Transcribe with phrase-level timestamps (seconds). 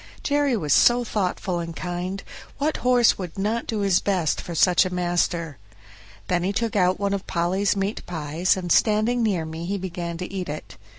[0.23, 2.23] Jerry was so thoughtful and kind
[2.57, 5.59] what horse would not do his best for such a master?
[6.27, 10.17] Then he took out one of Polly's meat pies, and standing near me, he began
[10.17, 10.75] to eat it.